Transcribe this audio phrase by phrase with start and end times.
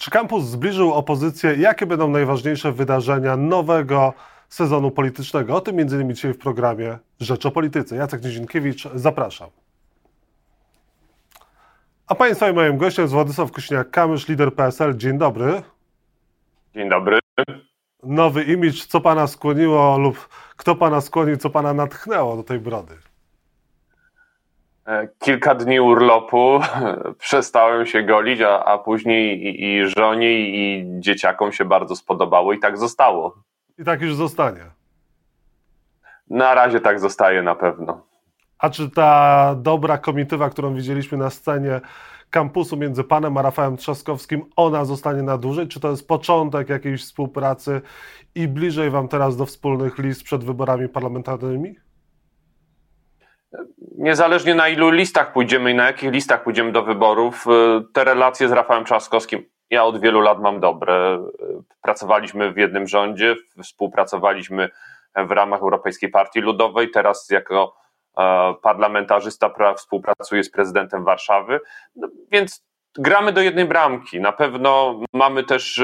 [0.00, 1.54] Czy kampus zbliżył opozycję?
[1.54, 4.14] Jakie będą najważniejsze wydarzenia nowego
[4.48, 5.56] sezonu politycznego?
[5.56, 6.14] O tym m.in.
[6.14, 7.96] dzisiaj w programie Rzecz o Polityce.
[7.96, 9.50] Jacek Nizinkiewicz, zapraszam.
[12.06, 14.96] A Państwa i moim gościem jest Władysław Kośniak-Kamysz, lider PSL.
[14.96, 15.62] Dzień dobry.
[16.74, 17.18] Dzień dobry.
[18.02, 22.94] Nowy imidż, co Pana skłoniło lub kto Pana skłonił, co Pana natchnęło do tej brody?
[24.90, 26.60] E, kilka dni urlopu
[27.18, 32.58] przestałem się golić, a, a później i, i żonie, i dzieciakom się bardzo spodobało i
[32.58, 33.42] tak zostało.
[33.78, 34.64] I tak już zostanie.
[36.30, 38.02] Na razie tak zostaje na pewno.
[38.58, 41.80] A czy ta dobra komitywa, którą widzieliśmy na scenie
[42.30, 45.68] kampusu między panem a Rafałem Trzaskowskim, ona zostanie na dłużej?
[45.68, 47.80] Czy to jest początek jakiejś współpracy
[48.34, 51.89] i bliżej wam teraz do wspólnych list przed wyborami parlamentarnymi?
[53.98, 58.48] Niezależnie na ilu listach pójdziemy i na jakich listach pójdziemy do wyborów, y, te relacje
[58.48, 61.14] z Rafałem Trzaskowskim ja od wielu lat mam dobre.
[61.14, 64.68] Y, pracowaliśmy w jednym rządzie, współpracowaliśmy
[65.16, 67.76] w ramach Europejskiej Partii Ludowej, teraz jako
[68.18, 71.60] e, parlamentarzysta współpracuję z prezydentem Warszawy,
[71.96, 72.64] no, więc
[72.94, 74.20] gramy do jednej bramki.
[74.20, 75.82] Na pewno mamy też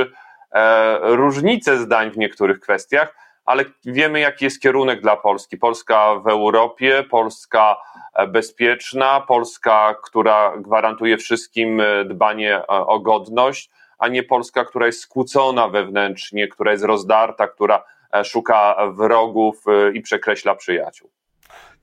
[0.53, 3.15] e, różnice zdań w niektórych kwestiach,
[3.47, 5.57] ale wiemy, jaki jest kierunek dla Polski.
[5.57, 7.77] Polska w Europie, Polska
[8.15, 14.87] e, bezpieczna, Polska, która gwarantuje wszystkim e, dbanie e, o godność, a nie Polska, która
[14.87, 17.85] jest skłócona wewnętrznie, która jest rozdarta, która
[18.25, 21.11] szuka wrogów i przekreśla przyjaciół.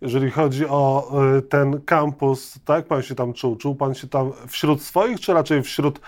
[0.01, 1.11] Jeżeli chodzi o
[1.49, 3.55] ten kampus, tak jak pan się tam czuł?
[3.55, 5.99] Czuł pan się tam wśród swoich, czy raczej wśród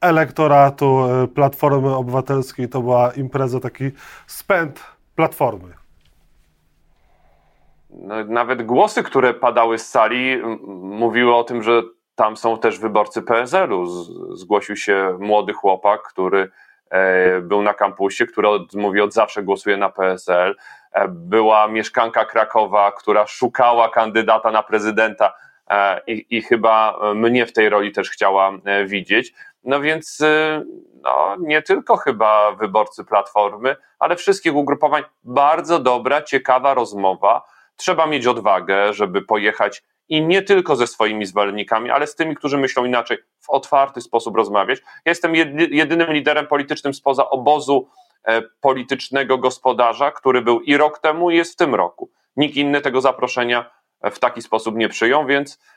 [0.00, 2.68] elektoratu Platformy Obywatelskiej?
[2.68, 3.90] To była impreza, taki
[4.26, 5.74] spęd Platformy.
[7.90, 10.42] No, nawet głosy, które padały z sali,
[10.82, 11.82] mówiły o tym, że
[12.14, 13.86] tam są też wyborcy PSL-u.
[14.36, 16.50] Zgłosił się młody chłopak, który
[16.90, 20.56] e, był na kampusie, który mówi od zawsze głosuje na PSL.
[20.92, 25.34] E, była mieszkanka Krakowa, która szukała kandydata na prezydenta
[25.70, 28.52] e, i, i chyba mnie w tej roli też chciała
[28.86, 29.34] widzieć.
[29.64, 30.22] No więc
[31.02, 35.02] no, nie tylko chyba wyborcy Platformy, ale wszystkich ugrupowań.
[35.24, 37.42] Bardzo dobra, ciekawa rozmowa.
[37.76, 42.58] Trzeba mieć odwagę, żeby pojechać i nie tylko ze swoimi zwolennikami, ale z tymi, którzy
[42.58, 44.80] myślą inaczej, w otwarty sposób rozmawiać.
[44.80, 45.34] Ja jestem
[45.70, 47.88] jedynym liderem politycznym spoza obozu
[48.24, 52.10] e, politycznego gospodarza, który był i rok temu, i jest w tym roku.
[52.36, 53.70] Nikt inny tego zaproszenia
[54.02, 55.73] w taki sposób nie przyjął, więc E,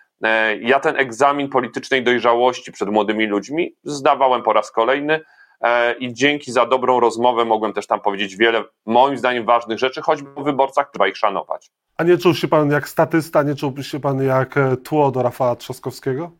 [0.61, 5.19] ja ten egzamin politycznej dojrzałości przed młodymi ludźmi zdawałem po raz kolejny
[5.61, 10.01] e, i dzięki za dobrą rozmowę mogłem też tam powiedzieć wiele, moim zdaniem, ważnych rzeczy,
[10.01, 11.71] choćby o wyborcach trzeba ich szanować.
[11.97, 15.23] A nie czuł się pan jak statysta, nie czuł się pan jak e, tło do
[15.23, 16.31] Rafała Trzaskowskiego?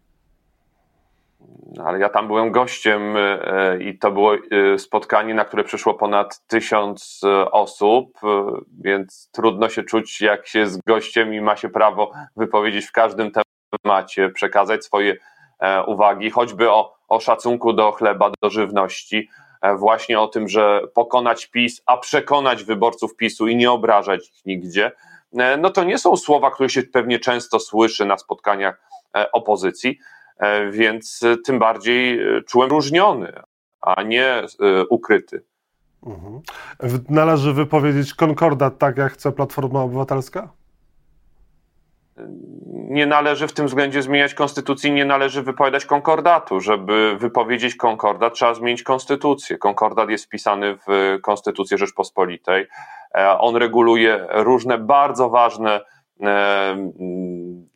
[1.85, 3.01] ale ja tam byłem gościem
[3.79, 4.35] i to było
[4.77, 7.21] spotkanie, na które przyszło ponad tysiąc
[7.51, 8.19] osób,
[8.81, 13.31] więc trudno się czuć, jak się z gościem i ma się prawo wypowiedzieć w każdym
[13.31, 13.46] temacie
[13.83, 15.15] temacie, przekazać swoje
[15.59, 19.29] e, uwagi, choćby o, o szacunku do chleba, do żywności,
[19.61, 24.45] e, właśnie o tym, że pokonać PiS, a przekonać wyborców PiSu i nie obrażać ich
[24.45, 24.91] nigdzie,
[25.37, 28.87] e, no to nie są słowa, które się pewnie często słyszy na spotkaniach
[29.33, 29.99] opozycji,
[30.71, 33.33] więc tym bardziej czułem różniony,
[33.81, 34.43] a nie
[34.89, 35.43] ukryty.
[36.05, 36.41] Mhm.
[37.09, 40.49] Należy wypowiedzieć konkordat tak, jak chce Platforma Obywatelska?
[42.89, 46.59] Nie należy w tym względzie zmieniać konstytucji, nie należy wypowiadać konkordatu.
[46.59, 49.57] Żeby wypowiedzieć konkordat, trzeba zmienić konstytucję.
[49.57, 52.67] Konkordat jest wpisany w Konstytucję Rzeczpospolitej.
[53.15, 55.81] E, on reguluje różne bardzo ważne
[56.21, 56.91] e,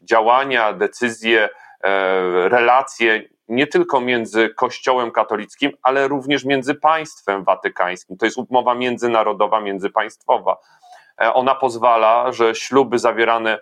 [0.03, 1.49] działania, decyzje,
[1.83, 8.17] e, relacje nie tylko między Kościołem katolickim, ale również między państwem watykańskim.
[8.17, 10.57] To jest umowa międzynarodowa, międzypaństwowa.
[11.17, 13.59] Ona pozwala, że śluby zawierane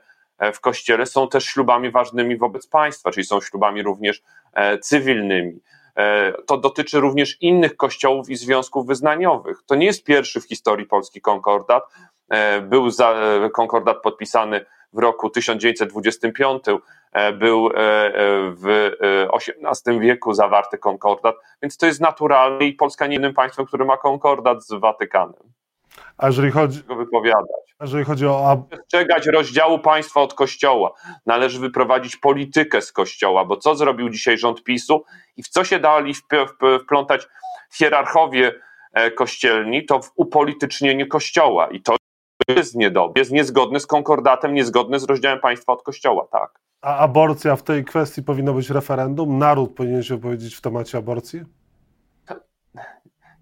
[0.54, 4.22] w kościele są też ślubami ważnymi wobec państwa, czyli są ślubami również
[4.54, 5.60] e, cywilnymi.
[5.98, 9.58] E, to dotyczy również innych kościołów i związków wyznaniowych.
[9.66, 11.84] To nie jest pierwszy w historii Polski konkordat.
[12.62, 13.16] Był za,
[13.54, 16.64] konkordat podpisany w roku 1925,
[17.34, 17.70] był
[18.44, 18.92] w
[19.34, 23.98] XVIII wieku zawarty konkordat, więc to jest naturalne i Polska nie jednym państwem, który ma
[23.98, 25.54] konkordat z Watykanem.
[26.20, 27.76] A jeżeli chodzi, wypowiadać.
[27.80, 28.66] A jeżeli chodzi o.
[28.70, 30.92] Przestrzegać rozdziału państwa od kościoła.
[31.26, 35.04] Należy wyprowadzić politykę z kościoła, bo co zrobił dzisiaj rząd PiSu
[35.38, 36.14] i w co się dali
[36.84, 37.28] wplątać
[37.74, 38.54] hierarchowie
[38.94, 41.68] e, kościelni, to w upolitycznienie kościoła.
[41.68, 41.96] I to
[42.48, 46.60] jest niedobre, jest niezgodne z konkordatem, niezgodne z rozdziałem państwa od kościoła, tak.
[46.82, 49.38] A aborcja w tej kwestii powinno być referendum?
[49.38, 51.42] Naród powinien się powiedzieć w temacie aborcji?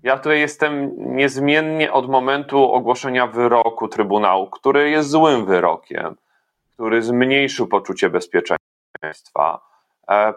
[0.03, 6.15] Ja tutaj jestem niezmiennie od momentu ogłoszenia wyroku Trybunału, który jest złym wyrokiem,
[6.73, 9.61] który zmniejszył poczucie bezpieczeństwa.
[10.09, 10.33] E,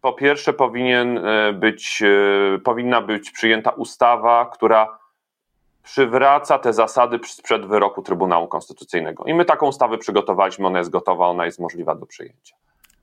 [0.00, 4.98] po pierwsze, powinien e, być, e, powinna być przyjęta ustawa, która
[5.82, 9.24] przywraca te zasady sprzed wyroku Trybunału Konstytucyjnego.
[9.24, 12.56] I my taką ustawę przygotowaliśmy, ona jest gotowa, ona jest możliwa do przyjęcia.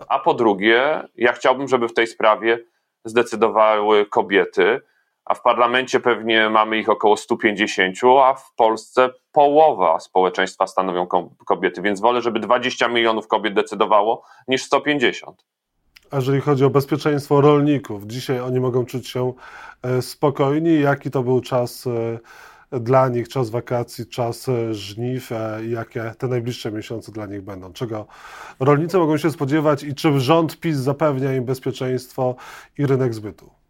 [0.07, 2.59] A po drugie, ja chciałbym, żeby w tej sprawie
[3.05, 4.81] zdecydowały kobiety,
[5.25, 11.07] a w parlamencie pewnie mamy ich około 150, a w Polsce połowa społeczeństwa stanowią
[11.45, 15.45] kobiety, więc wolę, żeby 20 milionów kobiet decydowało niż 150.
[16.11, 19.33] A jeżeli chodzi o bezpieczeństwo rolników, dzisiaj oni mogą czuć się
[19.81, 20.79] e, spokojni.
[20.79, 25.29] Jaki to był czas e, dla nich, czas wakacji, czas e, żniw
[25.69, 27.73] jakie te najbliższe miesiące dla nich będą?
[27.73, 28.07] Czego
[28.59, 32.35] rolnicy mogą się spodziewać i czy rząd PiS zapewnia im bezpieczeństwo
[32.77, 33.62] i rynek zbytu?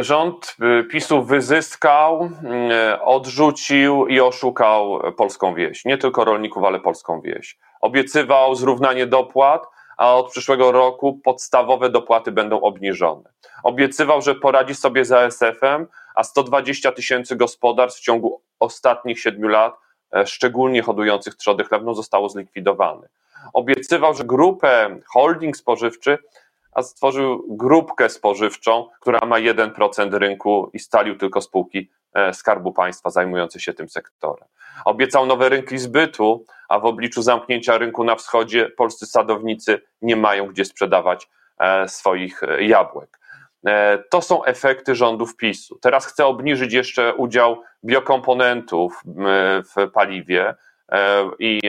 [0.00, 0.56] Rząd
[0.90, 2.30] PiSu wyzyskał,
[3.00, 5.84] odrzucił i oszukał polską wieś.
[5.84, 7.58] Nie tylko rolników, ale polską wieś.
[7.80, 9.66] Obiecywał zrównanie dopłat,
[9.96, 13.30] a od przyszłego roku podstawowe dopłaty będą obniżone.
[13.64, 19.74] Obiecywał, że poradzi sobie z ASF-em, a 120 tysięcy gospodarstw w ciągu ostatnich siedmiu lat,
[20.16, 23.10] e, szczególnie hodujących trzody chlewną, zostało zlikwidowanych.
[23.52, 26.18] Obiecywał, że grupę holding spożywczy,
[26.72, 33.10] a stworzył grupkę spożywczą, która ma 1% rynku i stalił tylko spółki e, Skarbu Państwa
[33.10, 34.48] zajmujące się tym sektorem.
[34.84, 40.46] Obiecał nowe rynki zbytu, a w obliczu zamknięcia rynku na wschodzie polscy sadownicy nie mają
[40.46, 41.28] gdzie sprzedawać
[41.58, 43.22] e, swoich e, jabłek.
[44.10, 45.78] To są efekty rządów PiSu.
[45.78, 49.02] Teraz chce obniżyć jeszcze udział biokomponentów
[49.76, 50.54] w paliwie
[51.38, 51.60] i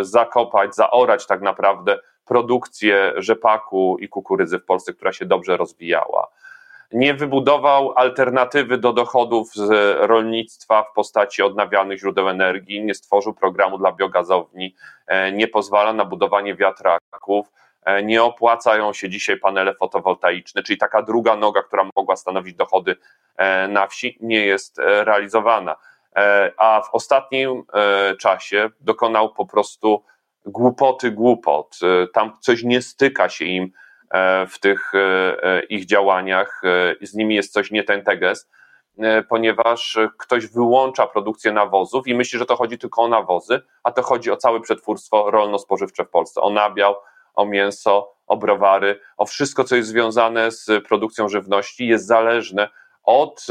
[0.00, 1.98] zakopać, zaorać tak naprawdę
[2.28, 6.28] produkcję rzepaku i kukurydzy w Polsce, która się dobrze rozwijała
[6.92, 13.78] nie wybudował alternatywy do dochodów z rolnictwa w postaci odnawialnych źródeł energii, nie stworzył programu
[13.78, 14.74] dla biogazowni,
[15.06, 17.46] e, nie pozwala na budowanie wiatraków,
[17.84, 22.96] e, nie opłacają się dzisiaj panele fotowoltaiczne, czyli taka druga noga, która mogła stanowić dochody
[23.36, 25.76] e, na wsi, nie jest realizowana.
[26.56, 27.64] A w ostatnim
[28.18, 30.04] czasie dokonał po prostu
[30.48, 31.78] głupoty głupot.
[32.12, 33.72] Tam coś nie styka się im
[34.10, 34.98] E, w tych e,
[35.42, 36.62] e, ich działaniach,
[37.02, 38.48] z nimi jest coś nie ten teges,
[39.28, 44.02] ponieważ ktoś wyłącza produkcję nawozów i myśli, że to chodzi tylko o nawozy, a to
[44.02, 46.94] chodzi o całe przetwórstwo rolno-spożywcze w Polsce, o nabiał,
[47.34, 52.68] o mięso, o browary, o wszystko, co jest związane z produkcją żywności, jest zależne
[53.02, 53.46] od,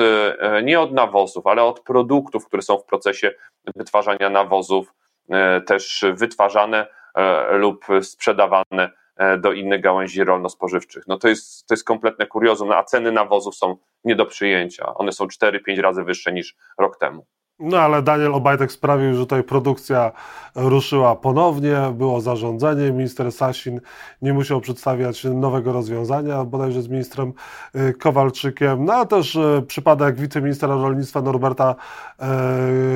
[0.63, 3.31] nie od nawozów, ale od produktów, które są w procesie
[3.75, 4.93] wytwarzania nawozów,
[5.65, 6.87] też wytwarzane
[7.51, 11.03] lub sprzedawane E, do innych gałęzi rolno-spożywczych.
[11.07, 14.93] No to jest, to jest kompletne kuriozum, no a ceny nawozów są nie do przyjęcia.
[14.95, 17.25] One są 4-5 razy wyższe niż rok temu.
[17.59, 20.11] No ale Daniel Obajtek sprawił, że tutaj produkcja
[20.55, 23.81] ruszyła ponownie, było zarządzenie, minister Sasin
[24.21, 27.33] nie musiał przedstawiać nowego rozwiązania, bodajże z ministrem
[27.75, 31.75] y, Kowalczykiem, no a też y, przypadek wiceministra rolnictwa Norberta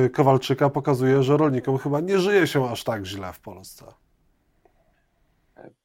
[0.06, 3.84] y, Kowalczyka pokazuje, że rolnikom chyba nie żyje się aż tak źle w Polsce.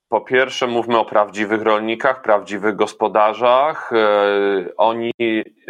[0.10, 3.92] Po pierwsze, mówmy o prawdziwych rolnikach, prawdziwych gospodarzach.
[3.94, 5.12] E, oni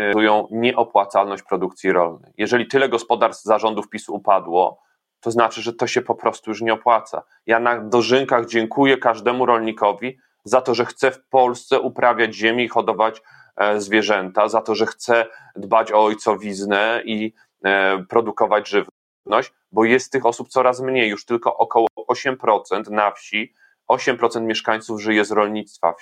[0.08, 2.32] budują nieopłacalność produkcji rolnej.
[2.38, 4.82] Jeżeli tyle gospodarstw zarządów PiSu upadło,
[5.20, 7.24] to znaczy, że to się po prostu już nie opłaca.
[7.46, 12.68] Ja na dożynkach dziękuję każdemu rolnikowi za to, że chce w Polsce uprawiać ziemię i
[12.68, 13.22] hodować
[13.56, 15.26] e, zwierzęta, za to, że chce
[15.56, 21.58] dbać o ojcowiznę i e, produkować żywność, bo jest tych osób coraz mniej, już tylko
[21.58, 23.54] około 8% na wsi
[23.90, 25.94] 8% mieszkańców żyje z rolnictwa,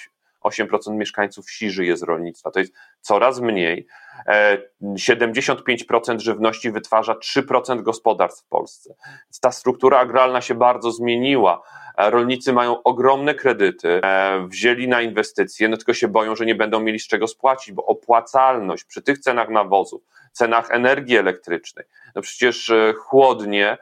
[0.46, 2.52] 8% mieszkańców wsi żyje z rolnictwa.
[2.52, 3.88] To jest coraz mniej.
[4.82, 8.96] 75% e, żywności wytwarza 3% gospodarstw w Polsce.
[9.42, 11.62] Ta struktura agralna się bardzo zmieniła.
[11.98, 16.56] E, rolnicy mają ogromne kredyty, e, wzięli na inwestycje, no tylko się boją, że nie
[16.56, 20.02] będą mieli z czego spłacić, bo opłacalność przy tych cenach nawozów,
[20.32, 23.78] cenach energii elektrycznej, no przecież chłodnie,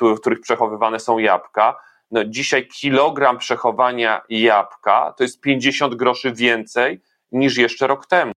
[0.00, 1.76] w których przechowywane są jabłka,
[2.10, 7.00] no dzisiaj kilogram przechowania jabłka to jest 50 groszy więcej
[7.32, 8.32] niż jeszcze rok temu,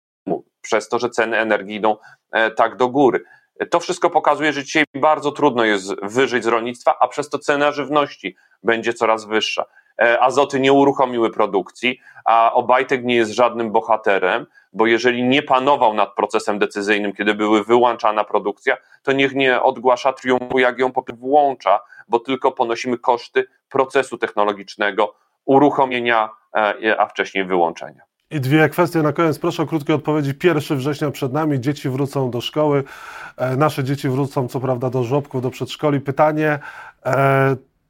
[0.61, 1.97] przez to, że ceny energii idą
[2.33, 3.25] e, tak do góry.
[3.71, 7.73] To wszystko pokazuje, że dzisiaj bardzo trudno jest wyżyć z rolnictwa, a przez to cena
[7.73, 9.65] żywności będzie coraz wyższa.
[10.03, 15.95] E, azoty nie uruchomiły produkcji, a Obajtek nie jest żadnym bohaterem, bo jeżeli nie panował
[15.95, 21.81] nad procesem decyzyjnym, kiedy były wyłączana produkcja, to niech nie odgłasza triumfu, jak ją włącza,
[22.09, 25.15] bo tylko ponosimy koszty procesu technologicznego,
[25.45, 28.03] uruchomienia, e, a wcześniej wyłączenia.
[28.31, 29.39] I dwie kwestie na koniec.
[29.39, 30.35] Proszę o krótkie odpowiedzi.
[30.45, 32.85] 1 września przed nami, dzieci wrócą do szkoły.
[33.37, 36.01] E, nasze dzieci wrócą, co prawda, do żłobków, do przedszkoli.
[36.01, 36.59] Pytanie,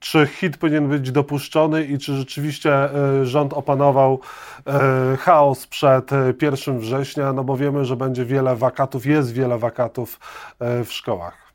[0.00, 4.20] czy hit powinien być dopuszczony i czy rzeczywiście e, rząd opanował
[5.20, 6.10] chaos przed
[6.42, 7.32] 1 września?
[7.32, 10.20] No bo wiemy, że będzie wiele wakatów, jest wiele wakatów
[10.60, 11.52] w szkołach.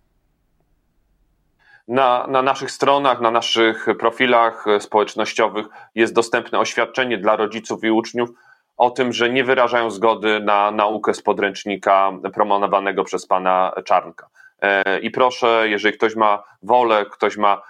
[1.88, 8.29] Na, na, naszych stronach, na naszych profilach społecznościowych jest dostępne oświadczenie dla rodziców i uczniów
[8.77, 14.27] o tym, że nie wyrażają zgody na naukę z podręcznika promowanego przez pana Czarnka.
[14.62, 17.62] E, I proszę, jeżeli ktoś ma wolę, ktoś ma e,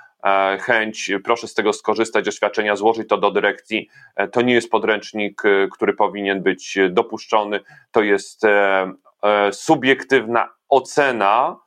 [0.62, 3.89] chęć, proszę z tego skorzystać, oświadczenia, złożyć to do dyrekcji.
[4.15, 7.60] E, to nie jest podręcznik, który powinien być dopuszczony,
[7.92, 8.42] to jest
[9.51, 11.60] subiektywna ocena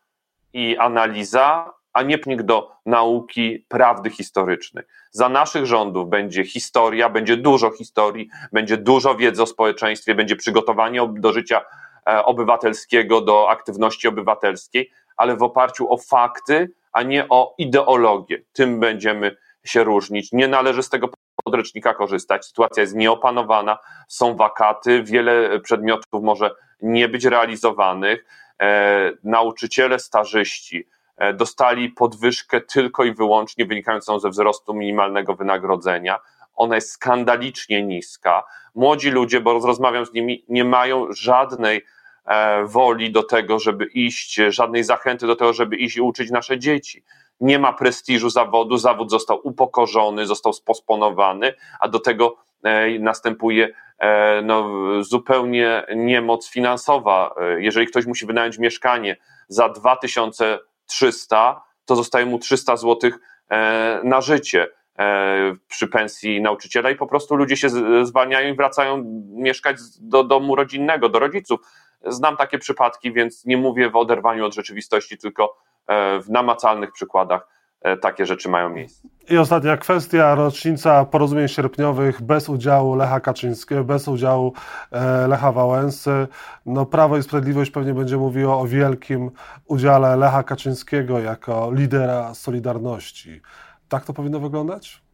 [0.52, 4.84] i analiza a nie pnik do nauki prawdy historycznej.
[5.10, 11.08] Za naszych rządów będzie historia, będzie dużo historii, będzie dużo wiedzy o społeczeństwie, będzie przygotowanie
[11.08, 11.60] do życia
[12.06, 18.42] e, obywatelskiego, do aktywności obywatelskiej, ale w oparciu o fakty, a nie o ideologię.
[18.52, 20.32] Tym będziemy się różnić.
[20.32, 21.08] Nie należy z tego
[21.44, 22.46] podręcznika korzystać.
[22.46, 26.50] Sytuacja jest nieopanowana, są wakaty, wiele przedmiotów może
[26.82, 28.24] nie być realizowanych.
[28.60, 36.20] E, nauczyciele, stażyści, E, dostali podwyżkę tylko i wyłącznie wynikającą ze wzrostu minimalnego wynagrodzenia.
[36.54, 38.44] Ona jest skandalicznie niska.
[38.74, 41.84] Młodzi ludzie, bo rozmawiam z nimi, nie mają żadnej
[42.64, 47.04] woli do tego, żeby iść, żadnej zachęty do tego, żeby iść i uczyć nasze dzieci.
[47.40, 53.74] Nie ma prestiżu zawodu, zawód został upokorzony, został sposponowany, a do tego e, następuje
[54.42, 54.70] no,
[55.02, 57.34] zupełnie niemoc finansowa.
[57.58, 59.16] Jeżeli ktoś musi wynająć mieszkanie
[59.48, 63.10] za 2000 300, to zostaje mu 300 zł
[63.50, 64.68] e, na życie
[64.98, 67.68] e, przy pensji nauczyciela i po prostu ludzie się
[68.02, 71.60] zwalniają i wracają mieszkać do domu rodzinnego, do rodziców.
[72.06, 77.56] Znam takie przypadki, więc nie mówię w oderwaniu od rzeczywistości, tylko e, w namacalnych przykładach
[77.86, 79.08] E, takie rzeczy mają miejsce.
[79.30, 84.52] I ostatnia kwestia, rocznica porozumień sierpniowych bez udziału Lecha Kaczyńskiego, bez udziału
[84.92, 86.26] e, Lecha Wałęsy.
[86.66, 89.30] No, Prawo i Sprawiedliwość pewnie będzie mówiło o wielkim
[89.64, 93.40] udziale Lecha Kaczyńskiego jako lidera Solidarności.
[93.88, 95.05] Tak to powinno wyglądać?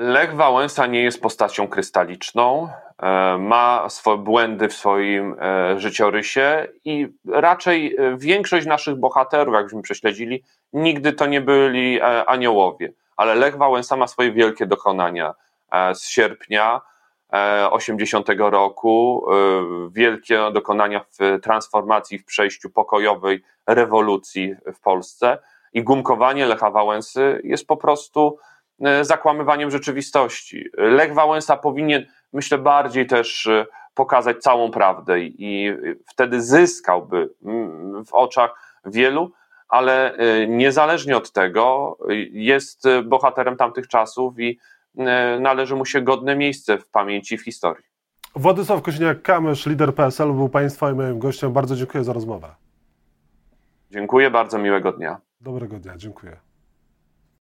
[0.00, 2.68] Lech Wałęsa nie jest postacią krystaliczną,
[3.02, 9.82] e, ma swoje błędy w swoim e, życiorysie i raczej e, większość naszych bohaterów, jakbyśmy
[9.82, 12.92] prześledzili, nigdy to nie byli aniołowie.
[13.16, 15.34] Ale Lech Wałęsa ma swoje wielkie dokonania
[15.94, 16.80] z sierpnia
[17.70, 19.26] 80 roku,
[19.90, 25.38] wielkie dokonania w transformacji, w przejściu pokojowej rewolucji w Polsce
[25.72, 28.38] i gumkowanie Lecha Wałęsy jest po prostu
[29.02, 30.64] zakłamywaniem rzeczywistości.
[30.76, 37.30] Lech Wałęsa powinien, myślę, bardziej też e, pokazać całą prawdę i wtedy zyskałby
[38.06, 39.32] w oczach wielu,
[39.68, 41.96] ale e, niezależnie od tego
[42.32, 44.58] jest bohaterem tamtych czasów i
[45.40, 47.84] należy mu się godne miejsce w pamięci, w historii.
[48.36, 51.52] Władysław Kosiniak-Kamysz, lider PSL, był Państwa i moim gościem.
[51.52, 52.54] Bardzo dziękuję za rozmowę.
[53.90, 55.20] Dziękuję, bardzo miłego dnia.
[55.40, 56.49] Dobrego dnia, dziękuję.